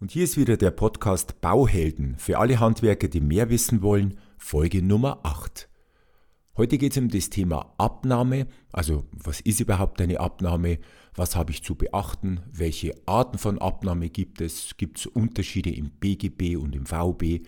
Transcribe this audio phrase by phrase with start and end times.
[0.00, 4.80] Und hier ist wieder der Podcast Bauhelden für alle Handwerker, die mehr wissen wollen, Folge
[4.80, 5.68] Nummer 8.
[6.56, 10.78] Heute geht es um das Thema Abnahme, also was ist überhaupt eine Abnahme,
[11.16, 15.90] was habe ich zu beachten, welche Arten von Abnahme gibt es, gibt es Unterschiede im
[15.90, 17.44] BGB und im VB,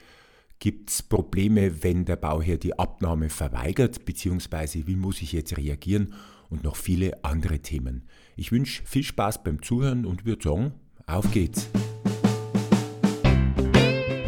[0.59, 6.15] gibt es Probleme, wenn der Bauherr die Abnahme verweigert, beziehungsweise wie muss ich jetzt reagieren?
[6.49, 8.09] Und noch viele andere Themen.
[8.35, 10.73] Ich wünsche viel Spaß beim Zuhören und würde sagen,
[11.07, 11.69] auf geht's!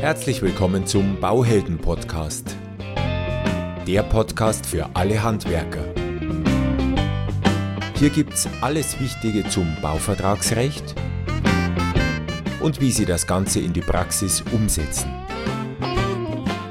[0.03, 2.57] Herzlich willkommen zum Bauhelden Podcast.
[3.87, 5.85] Der Podcast für alle Handwerker.
[7.95, 10.97] Hier gibt's alles Wichtige zum Bauvertragsrecht
[12.61, 15.09] und wie Sie das Ganze in die Praxis umsetzen.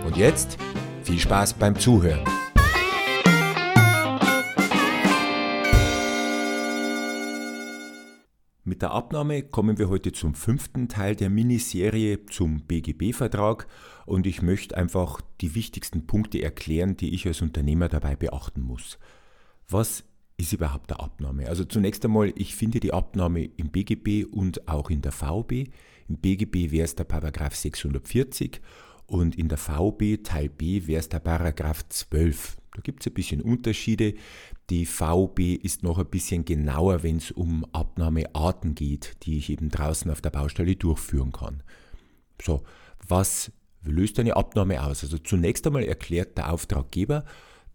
[0.06, 0.58] Und jetzt
[1.06, 2.26] viel Spaß beim Zuhören.
[8.82, 13.68] Der Abnahme kommen wir heute zum fünften Teil der Miniserie zum BGB-Vertrag
[14.08, 18.98] und ich möchte einfach die wichtigsten Punkte erklären, die ich als Unternehmer dabei beachten muss.
[19.70, 20.04] Was
[20.38, 21.48] ist überhaupt der Abnahme?
[21.48, 25.70] Also zunächst einmal, ich finde die Abnahme im BGB und auch in der VB.
[26.10, 28.62] Im BGB wäre es der Paragraph 640
[29.06, 32.58] und in der VB Teil B wäre es der Paragraph 12.
[32.74, 34.16] Da gibt es ein bisschen Unterschiede.
[34.72, 39.68] Die VB ist noch ein bisschen genauer, wenn es um Abnahmearten geht, die ich eben
[39.68, 41.62] draußen auf der Baustelle durchführen kann.
[42.42, 42.64] So,
[43.06, 43.52] was
[43.84, 45.04] löst eine Abnahme aus?
[45.04, 47.26] Also zunächst einmal erklärt der Auftraggeber,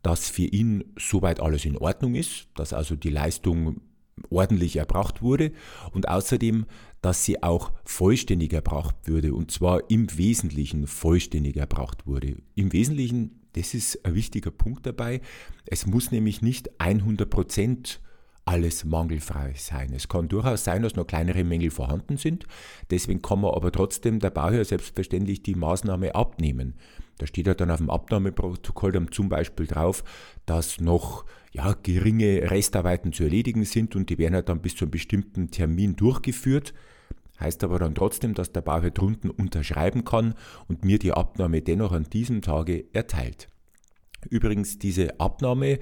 [0.03, 3.83] dass für ihn soweit alles in Ordnung ist, dass also die Leistung
[4.31, 5.53] ordentlich erbracht wurde
[5.93, 6.65] und außerdem,
[7.03, 12.37] dass sie auch vollständig erbracht würde und zwar im Wesentlichen vollständig erbracht wurde.
[12.55, 15.21] Im Wesentlichen das ist ein wichtiger Punkt dabei.
[15.65, 18.01] Es muss nämlich nicht 100 Prozent
[18.45, 19.93] alles mangelfrei sein.
[19.93, 22.47] Es kann durchaus sein, dass noch kleinere Mängel vorhanden sind.
[22.91, 26.75] Deswegen kann man aber trotzdem der Bauherr selbstverständlich die Maßnahme abnehmen.
[27.19, 30.05] Da steht ja dann auf dem Abnahmeprotokoll dann zum Beispiel drauf,
[30.45, 34.85] dass noch ja, geringe Restarbeiten zu erledigen sind und die werden halt dann bis zu
[34.85, 36.73] einem bestimmten Termin durchgeführt.
[37.41, 40.35] Heißt aber dann trotzdem, dass der Bauherr drunten unterschreiben kann
[40.69, 43.49] und mir die Abnahme dennoch an diesem Tage erteilt.
[44.31, 45.79] Übrigens, diese Abnahme,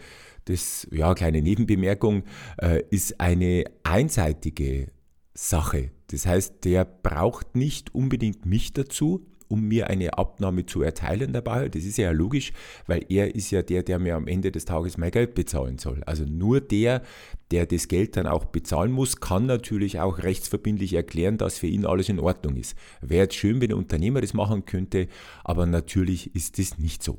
[0.46, 2.24] das, ja, kleine Nebenbemerkung,
[2.58, 4.90] äh, ist eine einseitige
[5.32, 5.90] Sache.
[6.08, 11.68] Das heißt, der braucht nicht unbedingt mich dazu, um mir eine Abnahme zu erteilen dabei.
[11.68, 12.52] Das ist ja logisch,
[12.86, 16.02] weil er ist ja der, der mir am Ende des Tages mein Geld bezahlen soll.
[16.04, 17.02] Also nur der,
[17.50, 21.86] der das Geld dann auch bezahlen muss, kann natürlich auch rechtsverbindlich erklären, dass für ihn
[21.86, 22.76] alles in Ordnung ist.
[23.00, 25.08] Wäre jetzt schön, wenn der Unternehmer das machen könnte,
[25.44, 27.18] aber natürlich ist das nicht so.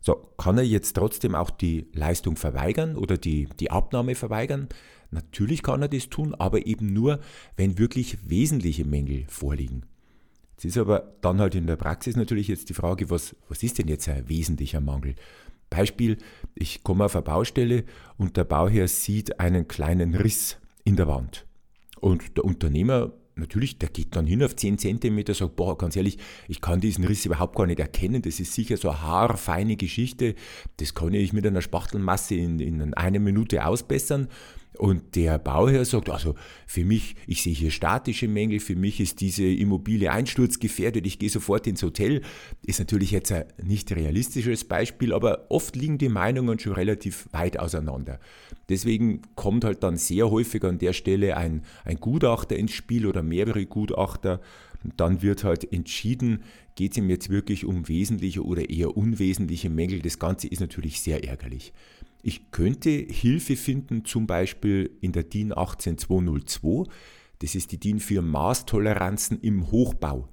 [0.00, 4.68] So, kann er jetzt trotzdem auch die Leistung verweigern oder die, die Abnahme verweigern?
[5.10, 7.20] Natürlich kann er das tun, aber eben nur,
[7.56, 9.86] wenn wirklich wesentliche Mängel vorliegen.
[10.56, 13.78] Es ist aber dann halt in der Praxis natürlich jetzt die Frage, was, was ist
[13.78, 15.14] denn jetzt ein wesentlicher Mangel?
[15.70, 16.18] Beispiel,
[16.54, 17.84] ich komme auf eine Baustelle
[18.16, 21.46] und der Bauherr sieht einen kleinen Riss in der Wand.
[22.00, 26.18] Und der Unternehmer, natürlich, der geht dann hin auf 10 cm, sagt, boah, ganz ehrlich,
[26.48, 30.34] ich kann diesen Riss überhaupt gar nicht erkennen, das ist sicher so eine haarfeine Geschichte,
[30.76, 34.28] das kann ich mit einer Spachtelmasse in, in einer Minute ausbessern.
[34.76, 36.34] Und der Bauherr sagt, also
[36.66, 41.30] für mich, ich sehe hier statische Mängel, für mich ist diese Immobilie einsturzgefährdet, ich gehe
[41.30, 42.22] sofort ins Hotel.
[42.66, 47.58] Ist natürlich jetzt ein nicht realistisches Beispiel, aber oft liegen die Meinungen schon relativ weit
[47.58, 48.18] auseinander.
[48.68, 53.22] Deswegen kommt halt dann sehr häufig an der Stelle ein, ein Gutachter ins Spiel oder
[53.22, 54.40] mehrere Gutachter.
[54.82, 56.42] Und dann wird halt entschieden,
[56.74, 60.00] geht es ihm jetzt wirklich um wesentliche oder eher unwesentliche Mängel.
[60.00, 61.72] Das Ganze ist natürlich sehr ärgerlich.
[62.26, 66.90] Ich könnte Hilfe finden, zum Beispiel in der DIN 18202.
[67.40, 70.30] Das ist die DIN für Maßtoleranzen im Hochbau.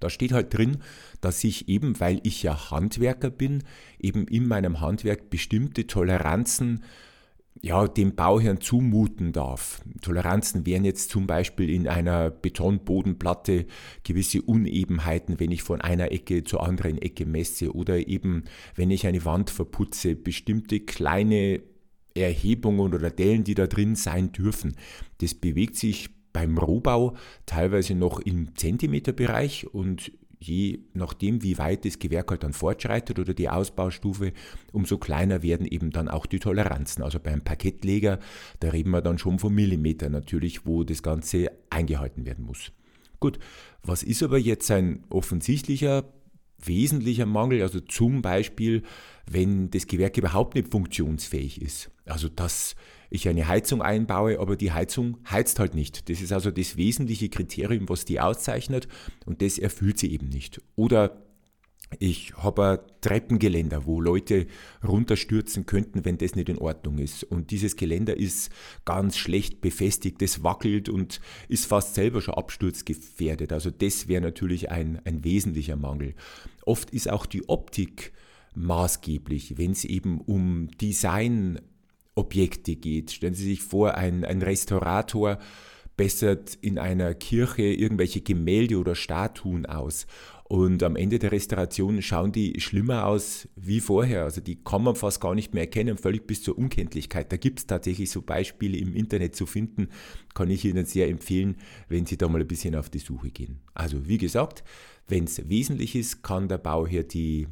[0.00, 0.78] Da steht halt drin,
[1.20, 3.62] dass ich eben, weil ich ja Handwerker bin,
[4.00, 6.82] eben in meinem Handwerk bestimmte Toleranzen
[7.62, 9.80] ja, dem Bauherrn zumuten darf.
[10.02, 13.66] Toleranzen wären jetzt zum Beispiel in einer Betonbodenplatte
[14.04, 18.44] gewisse Unebenheiten, wenn ich von einer Ecke zur anderen Ecke messe oder eben,
[18.74, 21.62] wenn ich eine Wand verputze, bestimmte kleine
[22.14, 24.76] Erhebungen oder Dellen, die da drin sein dürfen.
[25.18, 27.16] Das bewegt sich beim Rohbau
[27.46, 33.34] teilweise noch im Zentimeterbereich und je nachdem, wie weit das Gewerk halt dann fortschreitet oder
[33.34, 34.32] die Ausbaustufe,
[34.72, 37.02] umso kleiner werden eben dann auch die Toleranzen.
[37.02, 38.18] Also beim Parkettleger,
[38.60, 42.72] da reden wir dann schon von Millimeter natürlich, wo das Ganze eingehalten werden muss.
[43.20, 43.38] Gut,
[43.82, 46.04] was ist aber jetzt ein offensichtlicher,
[46.62, 47.62] wesentlicher Mangel?
[47.62, 48.82] Also zum Beispiel,
[49.30, 51.90] wenn das Gewerk überhaupt nicht funktionsfähig ist.
[52.04, 52.76] Also dass
[53.10, 56.08] ich eine Heizung einbaue, aber die Heizung heizt halt nicht.
[56.08, 58.88] Das ist also das wesentliche Kriterium, was die auszeichnet
[59.24, 60.60] und das erfüllt sie eben nicht.
[60.74, 61.22] Oder
[62.00, 64.46] ich habe ein Treppengeländer, wo Leute
[64.86, 67.22] runterstürzen könnten, wenn das nicht in Ordnung ist.
[67.24, 68.50] Und dieses Geländer ist
[68.84, 73.52] ganz schlecht befestigt, das wackelt und ist fast selber schon absturzgefährdet.
[73.52, 76.14] Also das wäre natürlich ein, ein wesentlicher Mangel.
[76.64, 78.12] Oft ist auch die Optik
[78.56, 80.68] maßgeblich, wenn es eben um
[82.16, 83.12] Designobjekte geht.
[83.12, 85.38] Stellen Sie sich vor, ein, ein Restaurator
[85.96, 90.06] bessert in einer Kirche irgendwelche Gemälde oder Statuen aus
[90.44, 94.24] und am Ende der Restauration schauen die schlimmer aus wie vorher.
[94.24, 97.32] Also die kann man fast gar nicht mehr erkennen, völlig bis zur Unkenntlichkeit.
[97.32, 99.88] Da gibt es tatsächlich so Beispiele im Internet zu finden.
[100.34, 101.56] Kann ich Ihnen sehr empfehlen,
[101.88, 103.58] wenn Sie da mal ein bisschen auf die Suche gehen.
[103.74, 104.62] Also wie gesagt,
[105.08, 107.48] wenn es wesentlich ist, kann der Bauherr die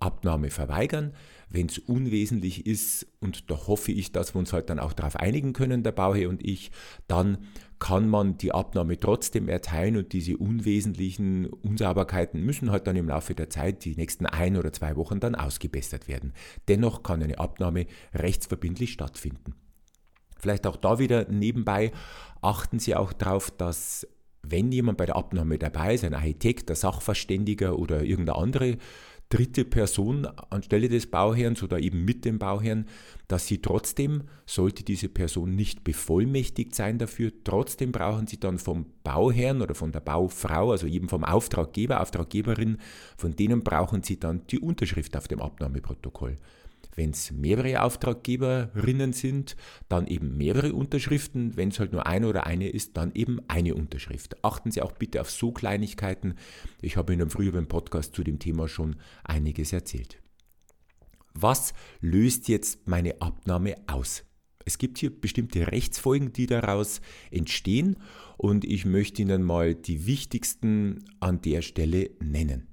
[0.00, 1.12] Abnahme verweigern.
[1.50, 5.16] Wenn es unwesentlich ist, und da hoffe ich, dass wir uns halt dann auch darauf
[5.16, 6.70] einigen können, der Bauherr und ich,
[7.06, 7.38] dann
[7.78, 13.34] kann man die Abnahme trotzdem erteilen und diese unwesentlichen Unsauberkeiten müssen halt dann im Laufe
[13.34, 16.32] der Zeit, die nächsten ein oder zwei Wochen, dann ausgebessert werden.
[16.66, 19.54] Dennoch kann eine Abnahme rechtsverbindlich stattfinden.
[20.38, 21.92] Vielleicht auch da wieder nebenbei
[22.42, 24.06] achten Sie auch darauf, dass
[24.42, 28.78] wenn jemand bei der Abnahme dabei ist, ein Architekt, ein Sachverständiger oder irgendeine andere
[29.28, 32.86] dritte Person anstelle des Bauherrn oder eben mit dem Bauherrn,
[33.26, 38.86] dass sie trotzdem, sollte diese Person nicht bevollmächtigt sein dafür, trotzdem brauchen sie dann vom
[39.04, 42.78] Bauherrn oder von der Baufrau, also eben vom Auftraggeber, Auftraggeberin,
[43.18, 46.38] von denen brauchen sie dann die Unterschrift auf dem Abnahmeprotokoll.
[46.94, 49.56] Wenn es mehrere Auftraggeberinnen sind,
[49.88, 51.56] dann eben mehrere Unterschriften.
[51.56, 54.44] Wenn es halt nur eine oder eine ist, dann eben eine Unterschrift.
[54.44, 56.34] Achten Sie auch bitte auf so Kleinigkeiten.
[56.82, 60.20] Ich habe Ihnen früher beim Podcast zu dem Thema schon einiges erzählt.
[61.34, 64.24] Was löst jetzt meine Abnahme aus?
[64.64, 67.96] Es gibt hier bestimmte Rechtsfolgen, die daraus entstehen
[68.36, 72.67] und ich möchte Ihnen mal die wichtigsten an der Stelle nennen.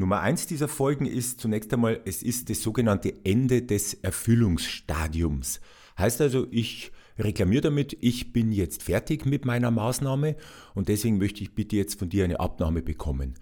[0.00, 5.60] Nummer eins dieser Folgen ist zunächst einmal, es ist das sogenannte Ende des Erfüllungsstadiums.
[5.98, 10.36] Heißt also, ich reklamiere damit, ich bin jetzt fertig mit meiner Maßnahme
[10.74, 13.34] und deswegen möchte ich bitte jetzt von dir eine Abnahme bekommen.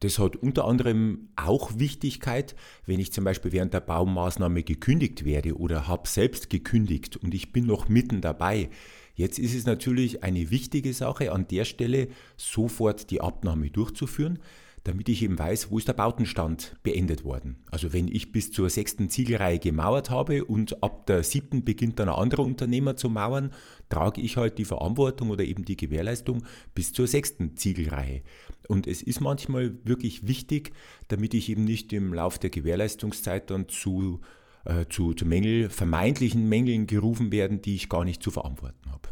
[0.00, 5.58] Das hat unter anderem auch Wichtigkeit, wenn ich zum Beispiel während der Baumaßnahme gekündigt werde
[5.58, 8.70] oder habe selbst gekündigt und ich bin noch mitten dabei.
[9.14, 12.08] Jetzt ist es natürlich eine wichtige Sache, an der Stelle
[12.38, 14.38] sofort die Abnahme durchzuführen,
[14.86, 17.56] damit ich eben weiß, wo ist der Bautenstand beendet worden.
[17.72, 22.08] Also wenn ich bis zur sechsten Ziegelreihe gemauert habe und ab der siebten beginnt dann
[22.08, 23.50] ein anderer Unternehmer zu mauern,
[23.88, 28.22] trage ich halt die Verantwortung oder eben die Gewährleistung bis zur sechsten Ziegelreihe.
[28.68, 30.72] Und es ist manchmal wirklich wichtig,
[31.08, 34.20] damit ich eben nicht im Lauf der Gewährleistungszeit dann zu,
[34.66, 39.08] äh, zu, zu Mängel, vermeintlichen Mängeln gerufen werden, die ich gar nicht zu verantworten habe.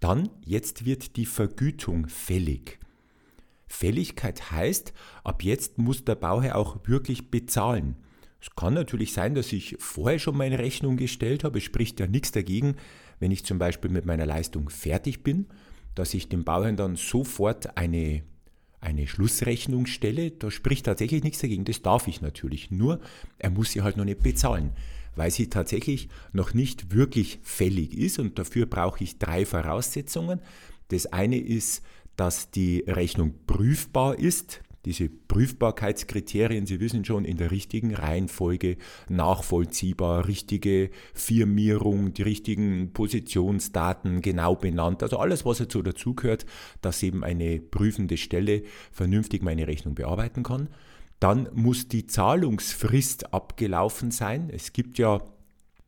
[0.00, 2.78] Dann, jetzt wird die Vergütung fällig.
[3.70, 7.96] Fälligkeit heißt, ab jetzt muss der Bauherr auch wirklich bezahlen.
[8.40, 11.58] Es kann natürlich sein, dass ich vorher schon meine Rechnung gestellt habe.
[11.58, 12.76] Es spricht ja nichts dagegen,
[13.20, 15.46] wenn ich zum Beispiel mit meiner Leistung fertig bin,
[15.94, 18.22] dass ich dem Bauherrn dann sofort eine,
[18.80, 20.32] eine Schlussrechnung stelle.
[20.32, 21.64] Da spricht tatsächlich nichts dagegen.
[21.64, 22.72] Das darf ich natürlich.
[22.72, 23.00] Nur,
[23.38, 24.72] er muss sie halt noch nicht bezahlen,
[25.14, 28.18] weil sie tatsächlich noch nicht wirklich fällig ist.
[28.18, 30.40] Und dafür brauche ich drei Voraussetzungen.
[30.88, 31.82] Das eine ist,
[32.16, 34.62] dass die Rechnung prüfbar ist.
[34.86, 38.78] Diese Prüfbarkeitskriterien, Sie wissen schon, in der richtigen Reihenfolge,
[39.10, 45.02] nachvollziehbar, richtige Firmierung, die richtigen Positionsdaten genau benannt.
[45.02, 46.46] Also alles, was dazu dazugehört,
[46.80, 50.68] dass eben eine prüfende Stelle vernünftig meine Rechnung bearbeiten kann.
[51.20, 54.48] Dann muss die Zahlungsfrist abgelaufen sein.
[54.50, 55.22] Es gibt ja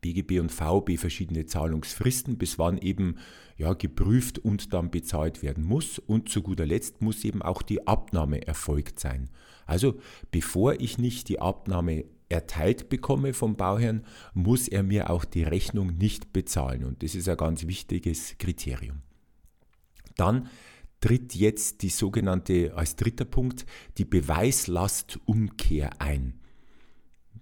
[0.01, 3.15] BGB und VB verschiedene Zahlungsfristen, bis wann eben
[3.57, 5.99] ja, geprüft und dann bezahlt werden muss.
[5.99, 9.29] Und zu guter Letzt muss eben auch die Abnahme erfolgt sein.
[9.65, 9.99] Also
[10.31, 15.97] bevor ich nicht die Abnahme erteilt bekomme vom Bauherrn, muss er mir auch die Rechnung
[15.97, 16.83] nicht bezahlen.
[16.83, 19.01] Und das ist ein ganz wichtiges Kriterium.
[20.17, 20.49] Dann
[20.99, 23.65] tritt jetzt die sogenannte, als dritter Punkt,
[23.97, 26.39] die Beweislastumkehr ein.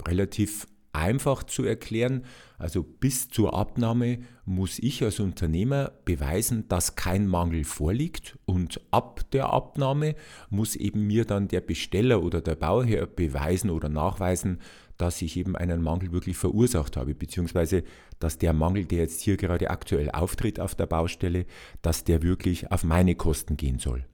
[0.08, 2.26] Relativ einfach zu erklären.
[2.58, 9.22] Also bis zur Abnahme muss ich als Unternehmer beweisen, dass kein Mangel vorliegt und ab
[9.32, 10.16] der Abnahme
[10.50, 14.60] muss eben mir dann der Besteller oder der Bauherr beweisen oder nachweisen,
[14.98, 17.84] dass ich eben einen Mangel wirklich verursacht habe, beziehungsweise
[18.20, 21.48] dass der Mangel, der jetzt hier gerade aktuell auftritt auf der Baustelle,
[21.82, 24.06] dass der wirklich auf meine Kosten gehen soll.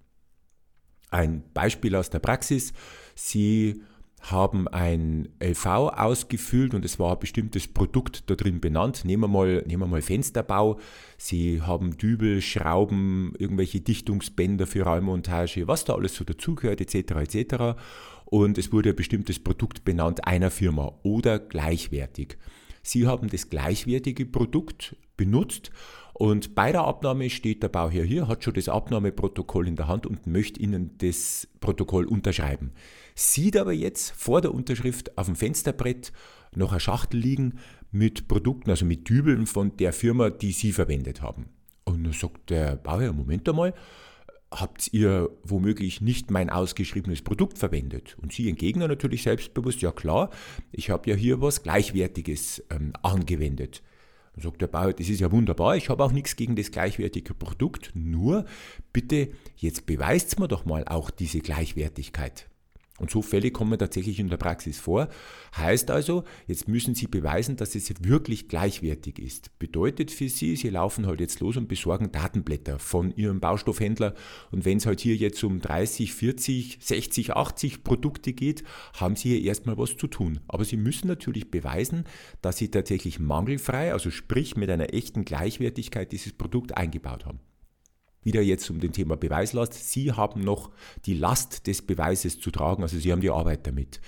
[1.10, 2.74] Ein Beispiel aus der Praxis.
[3.15, 3.81] Sie
[4.21, 9.05] haben ein LV ausgefüllt und es war ein bestimmtes Produkt da drin benannt.
[9.05, 10.79] Nehmen wir mal, nehmen wir mal Fensterbau.
[11.17, 16.95] Sie haben Dübel, Schrauben, irgendwelche Dichtungsbänder für Raummontage, was da alles so dazugehört, etc.
[17.12, 17.79] etc.
[18.25, 22.38] Und es wurde ein bestimmtes Produkt benannt einer Firma oder gleichwertig.
[22.81, 25.71] Sie haben das gleichwertige Produkt benutzt
[26.19, 30.07] und bei der Abnahme steht der Bauherr hier, hat schon das Abnahmeprotokoll in der Hand
[30.07, 32.71] und möchte Ihnen das Protokoll unterschreiben.
[33.19, 36.13] Sieht aber jetzt vor der Unterschrift auf dem Fensterbrett
[36.53, 37.57] noch eine Schachtel liegen
[37.91, 41.47] mit Produkten, also mit Dübeln von der Firma, die Sie verwendet haben.
[41.83, 43.74] Und dann sagt der Bauherr, Moment einmal,
[44.51, 48.15] habt ihr womöglich nicht mein ausgeschriebenes Produkt verwendet?
[48.21, 50.29] Und Sie entgegnen natürlich selbstbewusst, ja klar,
[50.71, 53.81] ich habe ja hier was Gleichwertiges ähm, angewendet.
[54.36, 57.33] Dann sagt der Bauer, das ist ja wunderbar, ich habe auch nichts gegen das gleichwertige
[57.33, 58.45] Produkt, nur
[58.93, 62.47] bitte, jetzt beweist mir doch mal auch diese Gleichwertigkeit.
[62.97, 65.09] Und so Fälle kommen tatsächlich in der Praxis vor.
[65.55, 69.57] Heißt also, jetzt müssen Sie beweisen, dass es wirklich gleichwertig ist.
[69.59, 74.13] Bedeutet für Sie, Sie laufen halt jetzt los und besorgen Datenblätter von Ihrem Baustoffhändler.
[74.51, 78.63] Und wenn es halt hier jetzt um 30, 40, 60, 80 Produkte geht,
[78.93, 80.39] haben Sie hier erstmal was zu tun.
[80.47, 82.05] Aber Sie müssen natürlich beweisen,
[82.41, 87.39] dass Sie tatsächlich mangelfrei, also sprich mit einer echten Gleichwertigkeit dieses Produkt eingebaut haben
[88.27, 89.74] wieder jetzt um den Thema Beweislast.
[89.74, 90.69] Sie haben noch
[91.05, 94.01] die Last des Beweises zu tragen, also Sie haben die Arbeit damit.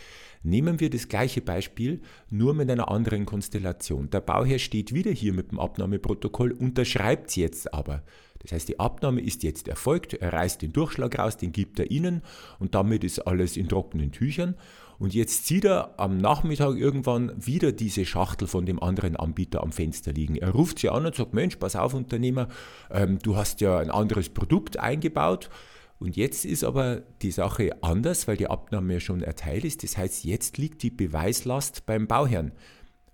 [0.43, 4.09] Nehmen wir das gleiche Beispiel, nur mit einer anderen Konstellation.
[4.09, 8.03] Der Bauherr steht wieder hier mit dem Abnahmeprotokoll, unterschreibt es jetzt aber.
[8.39, 11.91] Das heißt, die Abnahme ist jetzt erfolgt, er reißt den Durchschlag raus, den gibt er
[11.91, 12.21] Ihnen
[12.57, 14.55] und damit ist alles in trockenen Tüchern.
[14.97, 19.71] Und jetzt sieht er am Nachmittag irgendwann wieder diese Schachtel von dem anderen Anbieter am
[19.71, 20.35] Fenster liegen.
[20.35, 22.49] Er ruft sie an und sagt, Mensch, pass auf Unternehmer,
[22.91, 25.49] ähm, du hast ja ein anderes Produkt eingebaut.
[25.99, 29.83] Und jetzt ist aber die Sache anders, weil die Abnahme ja schon erteilt ist.
[29.83, 32.53] Das heißt, jetzt liegt die Beweislast beim Bauherrn.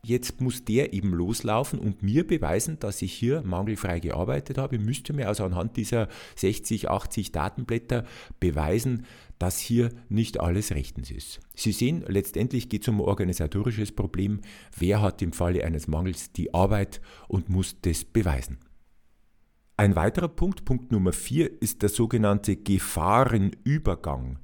[0.06, 4.78] Jetzt muss der eben loslaufen und mir beweisen, dass ich hier mangelfrei gearbeitet habe.
[4.78, 8.06] Müsste mir also anhand dieser 60, 80 Datenblätter
[8.40, 9.08] beweisen,
[9.40, 11.40] dass hier nicht alles rechtens ist.
[11.56, 14.42] Sie sehen, letztendlich geht es um ein organisatorisches Problem.
[14.78, 18.60] Wer hat im Falle eines Mangels die Arbeit und muss das beweisen?
[19.76, 24.38] Ein weiterer Punkt, Punkt Nummer 4, ist der sogenannte Gefahrenübergang.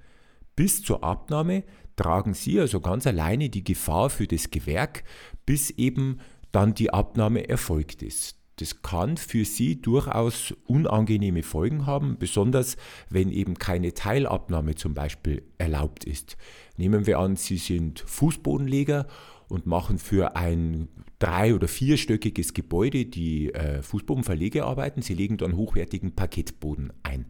[0.56, 1.64] Bis zur Abnahme
[1.96, 5.04] tragen Sie also ganz alleine die Gefahr für das Gewerk,
[5.46, 6.20] bis eben
[6.52, 8.38] dann die Abnahme erfolgt ist.
[8.58, 12.78] Das kann für Sie durchaus unangenehme Folgen haben, besonders
[13.10, 16.38] wenn eben keine Teilabnahme zum Beispiel erlaubt ist.
[16.78, 19.08] Nehmen wir an, Sie sind Fußbodenleger
[19.48, 25.02] und machen für ein drei- oder vierstöckiges Gebäude die äh, Fußbodenverlegearbeiten.
[25.02, 27.26] Sie legen dann hochwertigen Parkettboden ein.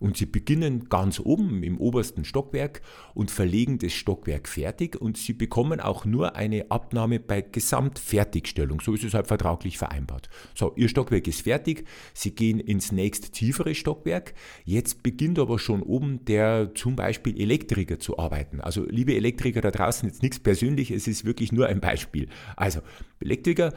[0.00, 2.80] Und sie beginnen ganz oben im obersten Stockwerk
[3.14, 8.80] und verlegen das Stockwerk fertig und sie bekommen auch nur eine Abnahme bei Gesamtfertigstellung.
[8.80, 10.28] So ist es halt vertraglich vereinbart.
[10.54, 14.34] So, ihr Stockwerk ist fertig, sie gehen ins nächst tiefere Stockwerk.
[14.64, 18.60] Jetzt beginnt aber schon oben der zum Beispiel Elektriker zu arbeiten.
[18.60, 22.28] Also liebe Elektriker da draußen, jetzt nichts persönlich, es ist wirklich nur ein Beispiel.
[22.56, 22.80] Also
[23.20, 23.72] Elektriker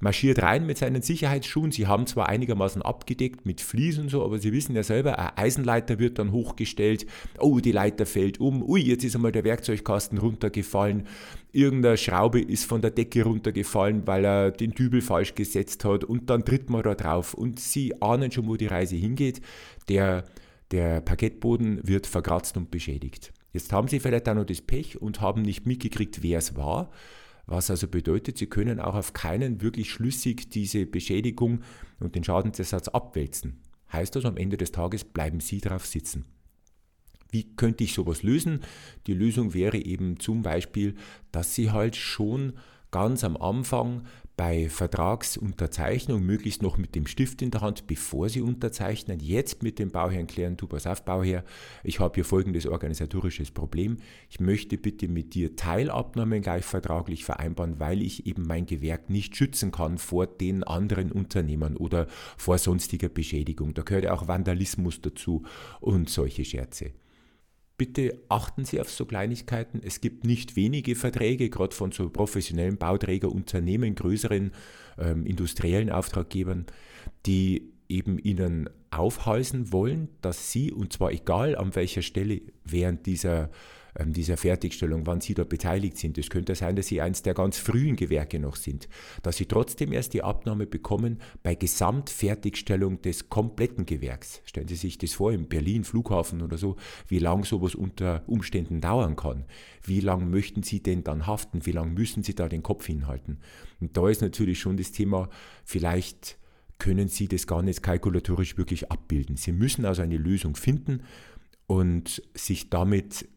[0.00, 1.70] marschiert rein mit seinen Sicherheitsschuhen.
[1.70, 5.36] Sie haben zwar einigermaßen abgedeckt mit Vlies und so, aber Sie wissen ja selber, ein
[5.36, 7.06] Eisenleiter wird dann hochgestellt.
[7.38, 8.62] Oh, die Leiter fällt um.
[8.62, 11.06] Ui, jetzt ist einmal der Werkzeugkasten runtergefallen.
[11.52, 16.04] Irgendeine Schraube ist von der Decke runtergefallen, weil er den Dübel falsch gesetzt hat.
[16.04, 17.34] Und dann tritt man da drauf.
[17.34, 19.40] Und Sie ahnen schon, wo die Reise hingeht.
[19.88, 20.24] Der,
[20.70, 23.32] der Parkettboden wird verkratzt und beschädigt.
[23.52, 26.90] Jetzt haben Sie vielleicht auch noch das Pech und haben nicht mitgekriegt, wer es war.
[27.48, 31.62] Was also bedeutet, Sie können auch auf keinen wirklich schlüssig diese Beschädigung
[31.98, 33.62] und den Schadensersatz abwälzen.
[33.90, 36.26] Heißt das, am Ende des Tages bleiben Sie drauf sitzen.
[37.30, 38.60] Wie könnte ich sowas lösen?
[39.06, 40.94] Die Lösung wäre eben zum Beispiel,
[41.32, 42.52] dass Sie halt schon
[42.90, 44.02] ganz am Anfang
[44.38, 49.80] bei Vertragsunterzeichnung möglichst noch mit dem Stift in der Hand, bevor Sie unterzeichnen, jetzt mit
[49.80, 51.44] dem Bauherrn klären, du pass auf Bauherr,
[51.82, 53.96] ich habe hier folgendes organisatorisches Problem,
[54.30, 59.36] ich möchte bitte mit dir Teilabnahmen gleich vertraglich vereinbaren, weil ich eben mein Gewerk nicht
[59.36, 63.74] schützen kann vor den anderen Unternehmern oder vor sonstiger Beschädigung.
[63.74, 65.42] Da gehört ja auch Vandalismus dazu
[65.80, 66.92] und solche Scherze.
[67.78, 69.80] Bitte achten Sie auf so Kleinigkeiten.
[69.84, 74.50] Es gibt nicht wenige Verträge, gerade von so professionellen Bauträgerunternehmen, größeren
[74.98, 76.66] ähm, industriellen Auftraggebern,
[77.24, 83.48] die eben Ihnen aufhalsen wollen, dass Sie, und zwar egal an welcher Stelle während dieser
[84.06, 86.18] dieser Fertigstellung, wann Sie da beteiligt sind.
[86.18, 88.88] Es könnte sein, dass Sie eins der ganz frühen Gewerke noch sind,
[89.22, 94.40] dass Sie trotzdem erst die Abnahme bekommen bei Gesamtfertigstellung des kompletten Gewerks.
[94.44, 96.76] Stellen Sie sich das vor, im Berlin Flughafen oder so,
[97.08, 99.44] wie lange sowas unter Umständen dauern kann.
[99.82, 101.66] Wie lange möchten Sie denn dann haften?
[101.66, 103.38] Wie lange müssen Sie da den Kopf hinhalten?
[103.80, 105.28] Und da ist natürlich schon das Thema,
[105.64, 106.38] vielleicht
[106.78, 109.36] können Sie das gar nicht kalkulatorisch wirklich abbilden.
[109.36, 111.02] Sie müssen also eine Lösung finden
[111.66, 113.28] und sich damit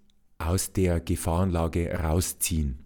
[0.47, 2.77] aus der Gefahrenlage rausziehen.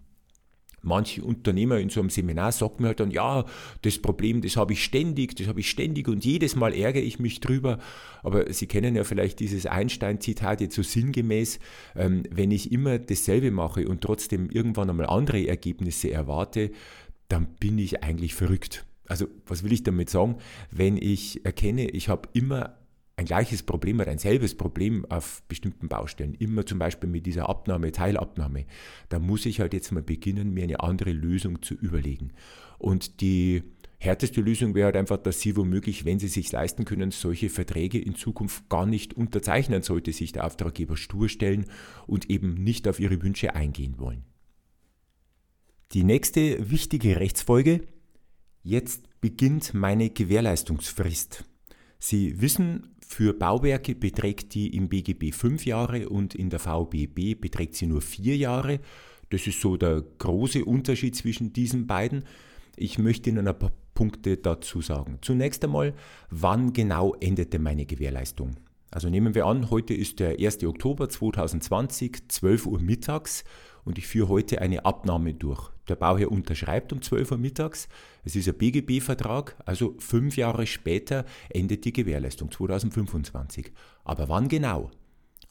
[0.82, 3.44] Manche Unternehmer in so einem Seminar sagen mir halt dann, ja,
[3.82, 7.18] das Problem, das habe ich ständig, das habe ich ständig und jedes Mal ärgere ich
[7.18, 7.78] mich drüber.
[8.22, 11.58] Aber Sie kennen ja vielleicht dieses Einstein-Zitat jetzt so sinngemäß,
[11.96, 16.70] ähm, wenn ich immer dasselbe mache und trotzdem irgendwann einmal andere Ergebnisse erwarte,
[17.28, 18.86] dann bin ich eigentlich verrückt.
[19.08, 20.36] Also was will ich damit sagen?
[20.70, 22.76] Wenn ich erkenne, ich habe immer
[23.16, 27.48] ein gleiches Problem oder ein selbes Problem auf bestimmten Baustellen, immer zum Beispiel mit dieser
[27.48, 28.66] Abnahme, Teilabnahme,
[29.08, 32.32] dann muss ich halt jetzt mal beginnen, mir eine andere Lösung zu überlegen.
[32.78, 33.62] Und die
[33.98, 37.98] härteste Lösung wäre halt einfach, dass Sie womöglich, wenn Sie sich leisten können, solche Verträge
[37.98, 41.64] in Zukunft gar nicht unterzeichnen, sollte sich der Auftraggeber stur stellen
[42.06, 44.24] und eben nicht auf Ihre Wünsche eingehen wollen.
[45.92, 47.80] Die nächste wichtige Rechtsfolge
[48.68, 51.44] Jetzt beginnt meine Gewährleistungsfrist.
[51.98, 57.74] Sie wissen, für Bauwerke beträgt die im BGB fünf Jahre und in der VBB beträgt
[57.76, 58.80] sie nur vier Jahre.
[59.30, 62.24] Das ist so der große Unterschied zwischen diesen beiden.
[62.76, 65.18] Ich möchte Ihnen ein paar Punkte dazu sagen.
[65.22, 65.94] Zunächst einmal,
[66.30, 68.56] wann genau endete meine Gewährleistung?
[68.90, 70.64] Also nehmen wir an, heute ist der 1.
[70.64, 73.44] Oktober 2020, 12 Uhr mittags
[73.86, 75.70] und ich führe heute eine Abnahme durch.
[75.88, 77.88] Der Bauherr unterschreibt um 12 Uhr mittags,
[78.24, 83.72] es ist ein BGB-Vertrag, also fünf Jahre später endet die Gewährleistung 2025.
[84.04, 84.90] Aber wann genau?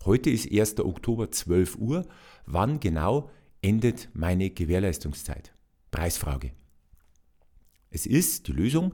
[0.04, 0.80] Heute ist 1.
[0.82, 2.06] Oktober 12 Uhr.
[2.46, 5.54] Wann genau endet meine Gewährleistungszeit?
[5.90, 6.52] Preisfrage.
[7.90, 8.94] Es ist die Lösung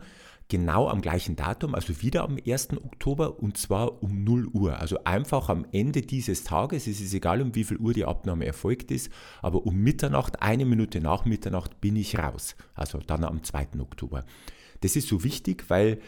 [0.52, 2.74] genau am gleichen Datum, also wieder am 1.
[2.84, 4.80] Oktober und zwar um 0 Uhr.
[4.80, 8.46] Also einfach am Ende dieses Tages, es ist egal um wie viel Uhr die Abnahme
[8.46, 9.10] erfolgt ist,
[9.42, 12.58] aber um Mitternacht, eine Minute nach Mitternacht bin ich raus.
[12.74, 13.80] Also dann am 2.
[13.80, 14.26] Oktober.
[14.82, 16.00] Das ist so wichtig, weil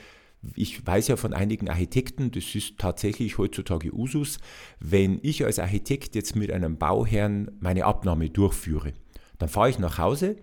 [0.56, 4.40] ich weiß ja von einigen Architekten, das ist tatsächlich heutzutage Usus,
[4.82, 8.92] wenn ich als Architekt jetzt mit einem Bauherrn meine Abnahme durchführe,
[9.40, 10.36] dann fahre ich nach Hause,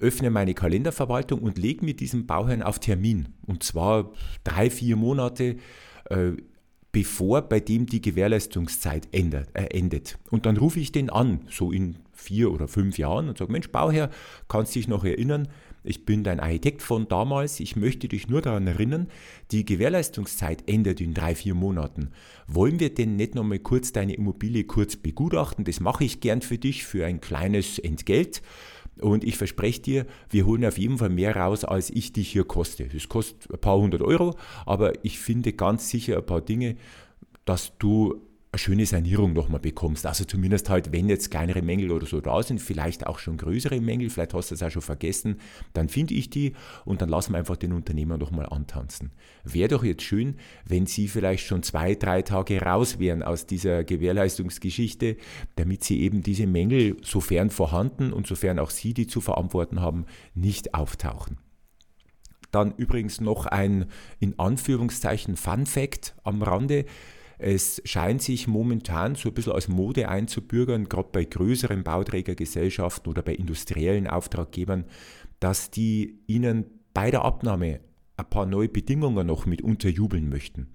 [0.00, 3.28] öffne meine Kalenderverwaltung und lege mir diesen Bauherrn auf Termin.
[3.46, 4.12] Und zwar
[4.44, 5.56] drei, vier Monate
[6.06, 6.32] äh,
[6.92, 10.18] bevor bei dem die Gewährleistungszeit endet, äh, endet.
[10.30, 13.68] Und dann rufe ich den an, so in vier oder fünf Jahren und sage, Mensch,
[13.70, 14.10] Bauherr,
[14.48, 15.48] kannst dich noch erinnern,
[15.82, 19.08] ich bin dein Architekt von damals, ich möchte dich nur daran erinnern,
[19.50, 22.10] die Gewährleistungszeit endet in drei, vier Monaten.
[22.46, 25.64] Wollen wir denn nicht nochmal kurz deine Immobilie kurz begutachten?
[25.64, 28.42] Das mache ich gern für dich für ein kleines Entgelt.
[29.00, 32.44] Und ich verspreche dir, wir holen auf jeden Fall mehr raus, als ich dich hier
[32.44, 32.86] koste.
[32.86, 34.36] Das kostet ein paar hundert Euro,
[34.66, 36.76] aber ich finde ganz sicher ein paar Dinge,
[37.44, 38.20] dass du
[38.52, 40.06] eine schöne Sanierung nochmal bekommst.
[40.06, 43.80] Also zumindest halt, wenn jetzt kleinere Mängel oder so da sind, vielleicht auch schon größere
[43.80, 45.36] Mängel, vielleicht hast du es auch schon vergessen,
[45.72, 49.12] dann finde ich die und dann lassen wir einfach den Unternehmer nochmal antanzen.
[49.44, 53.84] Wäre doch jetzt schön, wenn Sie vielleicht schon zwei, drei Tage raus wären aus dieser
[53.84, 55.16] Gewährleistungsgeschichte,
[55.54, 60.06] damit Sie eben diese Mängel, sofern vorhanden und sofern auch Sie die zu verantworten haben,
[60.34, 61.38] nicht auftauchen.
[62.50, 63.86] Dann übrigens noch ein
[64.18, 66.84] in Anführungszeichen Fun Fact am Rande.
[67.42, 73.22] Es scheint sich momentan so ein bisschen als Mode einzubürgern, gerade bei größeren Bauträgergesellschaften oder
[73.22, 74.84] bei industriellen Auftraggebern,
[75.40, 77.80] dass die ihnen bei der Abnahme
[78.18, 80.68] ein paar neue Bedingungen noch mit unterjubeln möchten.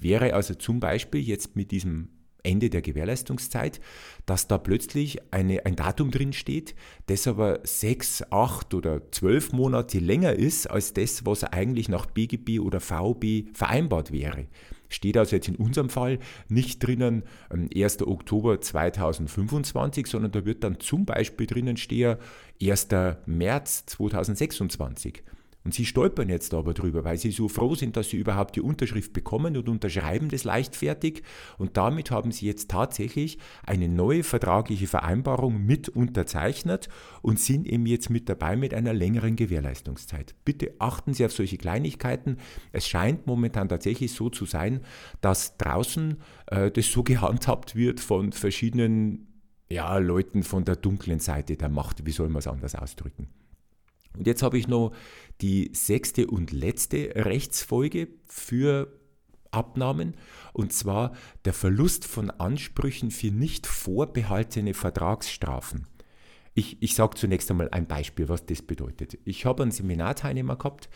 [0.00, 2.10] Wäre also zum Beispiel jetzt mit diesem
[2.44, 3.80] Ende der Gewährleistungszeit,
[4.26, 6.74] dass da plötzlich eine, ein Datum drin steht,
[7.06, 12.60] das aber sechs, acht oder zwölf Monate länger ist als das, was eigentlich nach BGB
[12.60, 14.46] oder VB vereinbart wäre.
[14.88, 18.00] Steht also jetzt in unserem Fall nicht drinnen 1.
[18.00, 22.16] Ähm, Oktober 2025, sondern da wird dann zum Beispiel drinnen stehen
[22.62, 22.88] 1.
[23.26, 25.24] März 2026.
[25.64, 28.60] Und sie stolpern jetzt aber drüber, weil sie so froh sind, dass sie überhaupt die
[28.60, 31.22] Unterschrift bekommen und unterschreiben das leichtfertig.
[31.56, 36.90] Und damit haben sie jetzt tatsächlich eine neue vertragliche Vereinbarung mit unterzeichnet
[37.22, 40.34] und sind eben jetzt mit dabei mit einer längeren Gewährleistungszeit.
[40.44, 42.36] Bitte achten Sie auf solche Kleinigkeiten.
[42.72, 44.80] Es scheint momentan tatsächlich so zu sein,
[45.22, 49.28] dass draußen äh, das so gehandhabt wird von verschiedenen
[49.70, 52.04] ja, Leuten von der dunklen Seite der Macht.
[52.04, 53.28] Wie soll man es anders ausdrücken?
[54.16, 54.92] Und jetzt habe ich noch
[55.40, 58.92] die sechste und letzte Rechtsfolge für
[59.50, 60.14] Abnahmen,
[60.52, 61.12] und zwar
[61.44, 65.86] der Verlust von Ansprüchen für nicht vorbehaltene Vertragsstrafen.
[66.54, 69.18] Ich, ich sage zunächst einmal ein Beispiel, was das bedeutet.
[69.24, 70.88] Ich habe einen Seminarteilnehmer gehabt,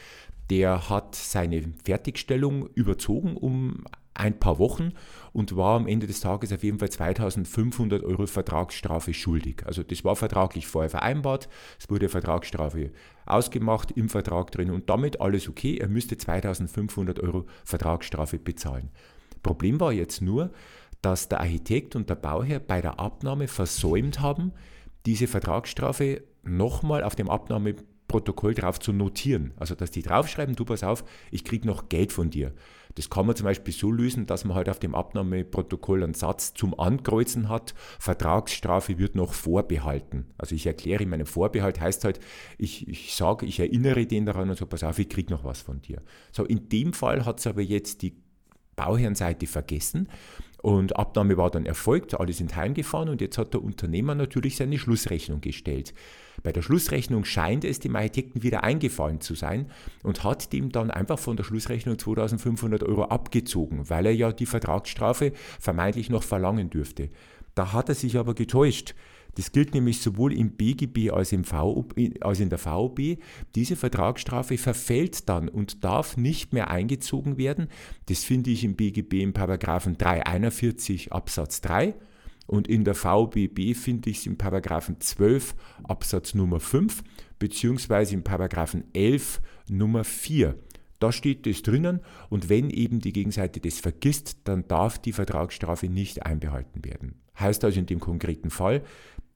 [0.50, 3.85] der hat seine Fertigstellung überzogen um
[4.18, 4.92] ein paar Wochen
[5.33, 9.62] und war am Ende des Tages auf jeden Fall 2500 Euro Vertragsstrafe schuldig.
[9.66, 12.90] Also das war vertraglich vorher vereinbart, es wurde Vertragsstrafe
[13.26, 15.76] ausgemacht im Vertrag drin und damit alles okay.
[15.76, 18.90] Er müsste 2500 Euro Vertragsstrafe bezahlen.
[19.42, 20.50] Problem war jetzt nur,
[21.02, 24.52] dass der Architekt und der Bauherr bei der Abnahme versäumt haben,
[25.07, 27.31] diese Vertragsstrafe nochmal auf dem
[28.09, 29.53] Abnahmeprotokoll drauf zu notieren.
[29.57, 32.53] Also dass die draufschreiben, du pass auf, ich kriege noch Geld von dir.
[32.94, 36.55] Das kann man zum Beispiel so lösen, dass man halt auf dem Abnahmeprotokoll einen Satz
[36.55, 40.27] zum Ankreuzen hat, Vertragsstrafe wird noch vorbehalten.
[40.38, 42.18] Also ich erkläre meinen Vorbehalt, heißt halt,
[42.57, 45.61] ich, ich sage, ich erinnere den daran und so, pass auf, ich kriege noch was
[45.61, 46.03] von dir.
[46.33, 48.16] So, in dem Fall hat es aber jetzt die
[48.75, 50.09] Bauherrenseite vergessen
[50.62, 54.79] und Abnahme war dann erfolgt, alle sind heimgefahren und jetzt hat der Unternehmer natürlich seine
[54.79, 55.94] Schlussrechnung gestellt.
[56.42, 59.70] Bei der Schlussrechnung scheint es dem Architekten wieder eingefallen zu sein
[60.03, 64.46] und hat dem dann einfach von der Schlussrechnung 2500 Euro abgezogen, weil er ja die
[64.46, 67.11] Vertragsstrafe vermeintlich noch verlangen dürfte.
[67.55, 68.94] Da hat er sich aber getäuscht.
[69.35, 73.18] Das gilt nämlich sowohl im BGB als, im VOB, als in der VOB.
[73.55, 77.68] Diese Vertragsstrafe verfällt dann und darf nicht mehr eingezogen werden.
[78.07, 81.94] Das finde ich im BGB im Paragraphen 341 Absatz 3
[82.48, 87.04] und in der VBB finde ich es im Paragraphen 12 Absatz Nummer 5
[87.38, 90.56] beziehungsweise im Paragraphen 11 Nummer 4.
[90.98, 95.88] Da steht das drinnen und wenn eben die Gegenseite das vergisst, dann darf die Vertragsstrafe
[95.88, 97.20] nicht einbehalten werden.
[97.38, 98.82] Heißt also in dem konkreten Fall,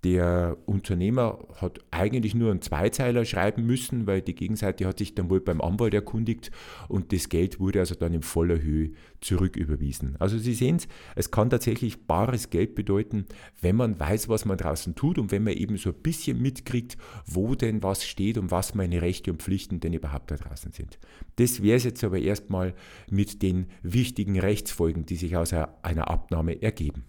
[0.05, 5.31] der Unternehmer hat eigentlich nur einen Zweizeiler schreiben müssen, weil die Gegenseite hat sich dann
[5.31, 6.51] wohl beim Anwalt erkundigt
[6.89, 10.17] und das Geld wurde also dann in voller Höhe zurücküberwiesen.
[10.19, 13.27] Also Sie sehen es, es kann tatsächlich bares Geld bedeuten,
[13.61, 16.97] wenn man weiß, was man draußen tut und wenn man eben so ein bisschen mitkriegt,
[17.25, 20.99] wo denn was steht und was meine Rechte und Pflichten denn überhaupt da draußen sind.
[21.37, 22.75] Das wäre es jetzt aber erstmal
[23.09, 27.05] mit den wichtigen Rechtsfolgen, die sich aus einer Abnahme ergeben.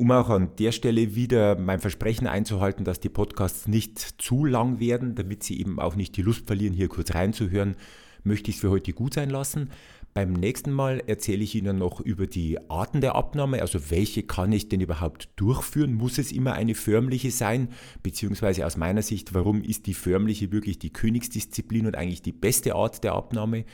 [0.00, 4.78] Um auch an der Stelle wieder mein Versprechen einzuhalten, dass die Podcasts nicht zu lang
[4.78, 7.74] werden, damit Sie eben auch nicht die Lust verlieren, hier kurz reinzuhören,
[8.22, 9.70] möchte ich es für heute gut sein lassen.
[10.14, 14.52] Beim nächsten Mal erzähle ich Ihnen noch über die Arten der Abnahme, also welche kann
[14.52, 15.94] ich denn überhaupt durchführen?
[15.94, 17.70] Muss es immer eine förmliche sein?
[18.04, 22.76] Beziehungsweise aus meiner Sicht, warum ist die förmliche wirklich die Königsdisziplin und eigentlich die beste
[22.76, 23.64] Art der Abnahme?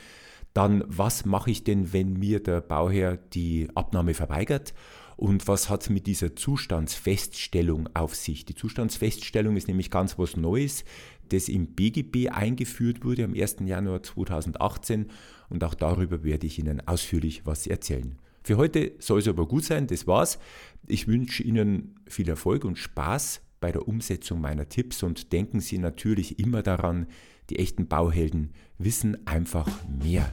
[0.55, 4.73] Dann, was mache ich denn, wenn mir der Bauherr die Abnahme verweigert?
[5.17, 8.45] Und was hat es mit dieser Zustandsfeststellung auf sich?
[8.45, 10.83] Die Zustandsfeststellung ist nämlich ganz was Neues,
[11.29, 13.57] das im BGB eingeführt wurde am 1.
[13.65, 15.07] Januar 2018
[15.49, 18.17] und auch darüber werde ich Ihnen ausführlich was erzählen.
[18.43, 20.37] Für heute soll es aber gut sein, das war's.
[20.85, 25.79] Ich wünsche Ihnen viel Erfolg und Spaß bei der Umsetzung meiner Tipps und denken Sie
[25.79, 27.07] natürlich immer daran,
[27.49, 30.31] die echten Bauhelden wissen einfach mehr.